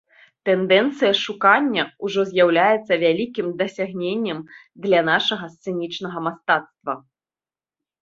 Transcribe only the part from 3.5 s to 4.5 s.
дасягненнем